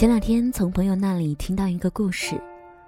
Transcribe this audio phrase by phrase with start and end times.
[0.00, 2.40] 前两天从朋友那里听到一个故事，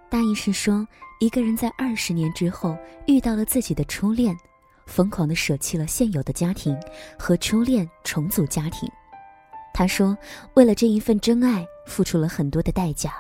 [0.09, 0.89] 大意是说，
[1.21, 2.75] 一个人在二十年之后
[3.07, 4.35] 遇到了自己的初恋，
[4.87, 6.75] 疯狂的舍弃了现有的家庭，
[7.19, 8.89] 和初恋重组家庭。
[9.75, 10.17] 他说，
[10.55, 13.13] 为了这一份真爱，付出了很多的代价。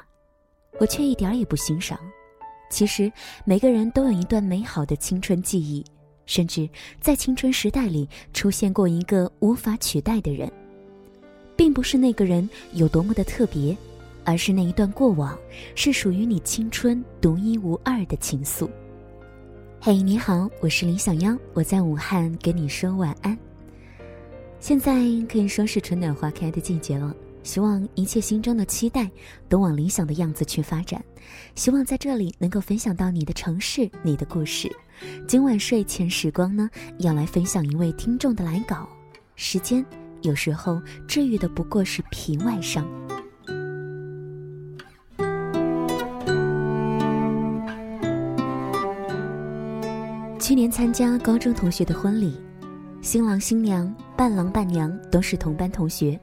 [0.80, 2.00] 我却一点也不欣赏。
[2.70, 3.12] 其实
[3.44, 5.84] 每个人都有一段美好的青春记忆，
[6.24, 6.66] 甚至
[6.98, 10.50] 在青春时代里出现过一个无法取代的人，
[11.62, 13.76] 并不是那个人有多么的特别，
[14.24, 15.38] 而是那一段过往
[15.76, 18.68] 是属于你青春独一无二的情愫。
[19.80, 23.38] 嘿，你好，我是林小妖，我在武汉跟你说晚安。
[24.58, 24.92] 现在
[25.28, 27.14] 可以说是春暖花开的季节了。
[27.44, 29.08] 希望一切心中的期待
[29.48, 31.00] 都往理想的样子去发展。
[31.54, 34.68] 希望在这里能够分享到你的城市、你的故事。
[35.28, 38.88] 今晚睡前时光呢，要来分享一位听众的来稿。
[39.36, 39.84] 时间
[40.22, 42.86] 有时候治愈的不过是皮外伤。
[50.38, 52.36] 去年参加高中同学的婚礼，
[53.00, 56.18] 新郎新娘、伴郎伴娘都是同班同学。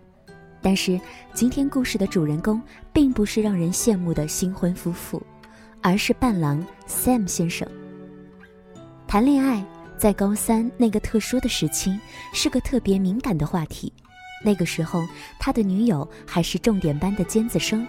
[0.61, 0.99] 但是，
[1.33, 5.23] 今天故事的主人公并不是让人羡慕的新婚夫妇，
[5.81, 7.65] 而是伴郎 Sam 先生。
[9.07, 9.65] 谈恋爱
[9.99, 11.99] 在高三那个特殊的时期
[12.33, 13.91] 是个特别敏感的话题。
[14.41, 15.05] 那个时候，
[15.37, 17.85] 他的女友还是重点班的尖子生，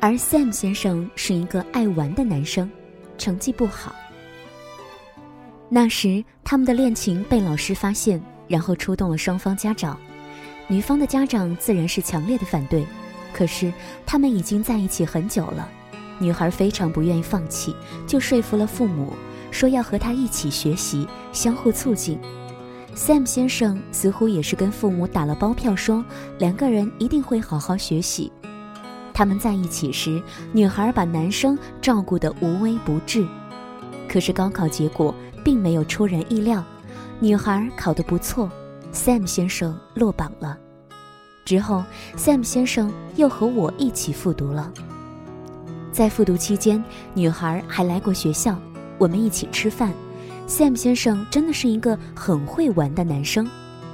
[0.00, 2.70] 而 Sam 先生是一个爱玩的男生，
[3.18, 3.94] 成绩不好。
[5.68, 8.18] 那时，他们的恋情被老师发现，
[8.48, 10.00] 然后出动了双方家长。
[10.68, 12.86] 女方的家长自然是强烈的反对，
[13.34, 13.70] 可是
[14.06, 15.68] 他们已经在一起很久了，
[16.18, 19.12] 女孩非常不愿意放弃，就说服了父母，
[19.50, 22.18] 说要和他一起学习，相互促进。
[22.94, 26.04] Sam 先生似乎也是跟父母打了包票，说
[26.38, 28.30] 两个人一定会好好学习。
[29.14, 33.26] 他们在一起时，女孩把男生照顾得无微不至，
[34.08, 36.64] 可是高考结果并没有出人意料，
[37.20, 38.50] 女孩考得不错。
[38.92, 40.58] Sam 先生落榜了，
[41.44, 41.84] 之后
[42.16, 44.72] Sam 先生又和我一起复读了。
[45.92, 46.82] 在复读期间，
[47.14, 48.58] 女孩还来过学校，
[49.00, 49.92] 我们一起吃饭。
[50.46, 53.48] Sam 先生真的是一个很会玩的男生，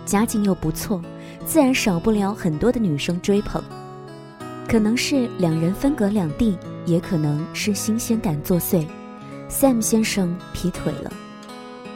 [0.05, 1.00] 家境又不错，
[1.47, 3.62] 自然少不了很多的女生追捧。
[4.69, 8.84] 可能是两人分隔两地，也可能是新鲜感作祟
[9.49, 11.12] ，Sam 先生劈腿了。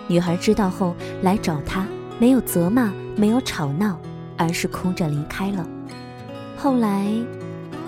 [0.06, 1.84] 女孩知道后来找他。
[2.20, 3.98] 没有责骂，没有吵闹，
[4.36, 5.66] 而是哭着离开了。
[6.54, 7.10] 后来，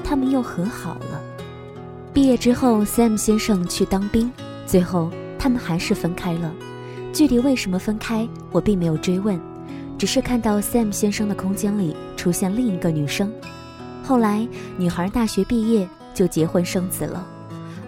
[0.03, 1.21] 他们又和好了。
[2.15, 4.33] 毕业之后，Sam 先生去当兵，
[4.67, 6.53] 最后他们还是分开了。
[7.13, 9.39] 具体为什么分开，我并没有追问，
[9.99, 13.31] 只是看到 Sam 先生的空间里出现另一个女生。
[14.03, 17.27] 后来，女孩大学毕业就结婚生子了，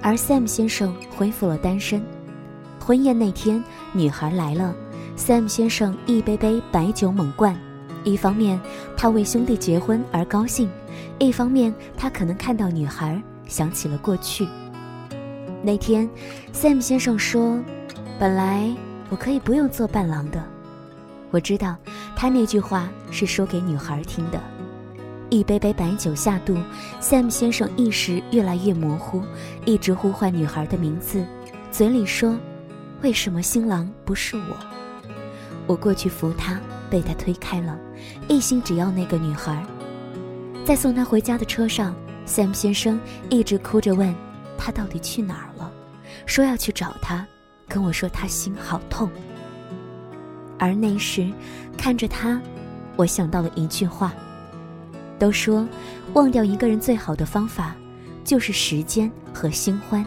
[0.02, 2.04] 而 Sam 先生恢复了单身。
[2.78, 4.74] 婚宴那天，女孩来了。
[5.16, 7.56] Sam 先生一杯杯白酒猛灌，
[8.02, 8.60] 一方面
[8.96, 10.68] 他为兄弟结婚而高兴，
[11.18, 14.46] 一方面他可能看到女孩想起了过去。
[15.66, 16.06] 那天
[16.52, 17.58] ，Sam 先生说
[18.20, 18.70] ：“本来
[19.08, 20.44] 我可以不用做伴郎的。”
[21.32, 21.74] 我知道
[22.14, 24.38] 他那句话是说给女孩听的。
[25.30, 26.54] 一杯杯白酒下肚
[27.00, 29.22] ，Sam 先生意识越来越模糊，
[29.64, 31.24] 一直呼唤女孩的名字，
[31.72, 32.38] 嘴里说
[33.00, 34.56] ：“为什么新郎不是我？”
[35.66, 36.60] 我过去扶他，
[36.90, 37.76] 被他推开了，
[38.28, 39.64] 一心只要那个女孩。
[40.62, 41.94] 在送他回家的车上
[42.26, 43.00] ，Sam 先生
[43.30, 44.14] 一直哭着问
[44.56, 45.53] ：“他到底去哪儿了？”
[46.26, 47.26] 说要去找他，
[47.68, 49.10] 跟我说他心好痛。
[50.58, 51.30] 而那时，
[51.76, 52.40] 看着他，
[52.96, 54.12] 我想到了一句话：
[55.18, 55.68] 都说
[56.14, 57.74] 忘掉一个人最好的方法，
[58.24, 60.04] 就是时间和新欢。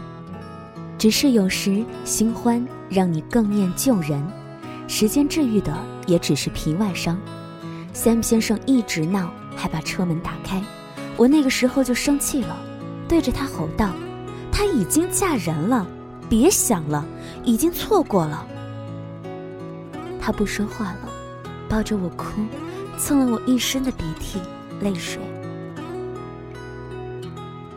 [0.98, 4.20] 只是有时新欢让你更念旧人。
[4.88, 5.76] 时间治愈的
[6.06, 7.20] 也只是皮外伤。
[7.94, 10.62] Sam 先生一直闹，还把车门打开。
[11.16, 12.56] 我那个时候就生气了，
[13.06, 13.92] 对着他吼道
[14.50, 15.86] ：“她已经嫁人了，
[16.28, 17.04] 别想了，
[17.44, 18.46] 已经错过了。”
[20.20, 21.08] 他不说话了，
[21.68, 22.42] 抱着我哭，
[22.98, 24.38] 蹭了我一身的鼻涕
[24.80, 25.22] 泪水。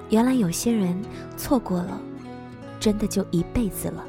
[0.09, 1.01] 原来有些人
[1.37, 1.99] 错过了，
[2.79, 4.03] 真的就一辈子了。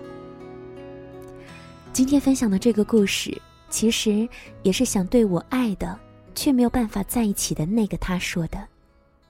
[1.93, 3.41] 今天分享的这个故事，
[3.71, 4.29] 其实
[4.63, 5.97] 也是想对我爱的
[6.35, 8.59] 却没有办法在一起的那个他说的。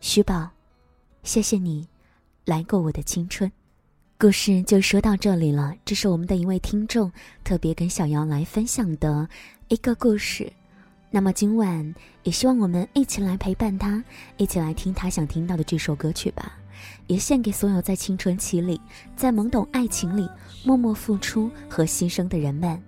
[0.01, 0.49] 徐宝，
[1.23, 1.87] 谢谢你，
[2.47, 3.53] 来过我的青春。
[4.23, 5.75] 故事就说到这里了。
[5.85, 7.11] 这是我们的一位听众
[7.43, 9.29] 特别跟小姚来分享的
[9.67, 10.49] 一个故事。
[11.11, 11.93] 那么今晚
[12.23, 14.01] 也希望我们一起来陪伴他，
[14.37, 16.57] 一起来听他想听到的这首歌曲吧。
[17.09, 18.81] 也献给所有在青春期里，
[19.17, 20.29] 在懵懂爱情里
[20.65, 22.81] 默默付出和牺牲的人们。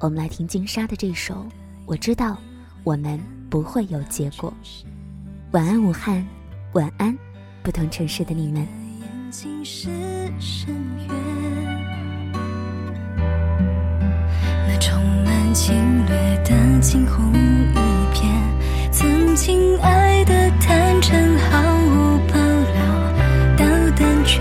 [0.00, 1.34] 我们来听金莎的这首
[1.86, 2.36] 《我知道
[2.82, 4.52] 我们不会有结果》。
[5.52, 6.22] 晚安，武汉，
[6.74, 7.16] 晚安，
[7.62, 8.83] 不同城市的你们。
[14.66, 15.74] 那充满侵
[16.06, 16.14] 略
[16.44, 17.78] 的惊鸿一
[18.14, 18.22] 瞥，
[18.92, 22.78] 曾经爱的坦诚毫无保留。
[23.56, 23.64] 到
[23.96, 24.40] 胆怯。